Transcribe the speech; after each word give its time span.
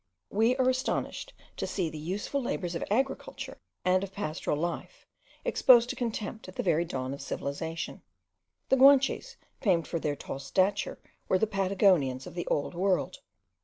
We 0.31 0.55
are 0.55 0.67
astonished 0.67 1.31
to 1.57 1.67
see 1.67 1.87
the 1.87 1.99
useful 1.99 2.41
labours 2.41 2.73
of 2.73 2.83
agriculture, 2.89 3.59
and 3.85 4.03
of 4.03 4.11
pastoral 4.11 4.57
life, 4.57 5.05
exposed 5.45 5.91
to 5.91 5.95
contempt 5.95 6.47
at 6.47 6.55
the 6.55 6.63
very 6.63 6.85
dawn 6.85 7.13
of 7.13 7.21
civilization. 7.21 8.01
The 8.69 8.77
Guanches, 8.77 9.37
famed 9.61 9.87
for 9.87 9.99
their 9.99 10.15
tall 10.15 10.39
stature, 10.39 10.97
were 11.29 11.37
the 11.37 11.45
Patagonians 11.45 12.25
of 12.25 12.33
the 12.33 12.47
old 12.47 12.73
world. 12.73 13.19